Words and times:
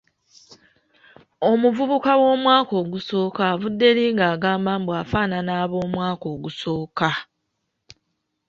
Omuvubuka 1.49 2.11
w’omwaka 2.21 2.73
ogusooka 2.81 3.41
avudde 3.53 3.85
eri 3.91 4.05
nga 4.13 4.25
agamba 4.33 4.71
mbu 4.79 4.91
nfaanana 5.03 5.51
ab’omwaka 5.63 6.25
ogusooka! 6.35 7.09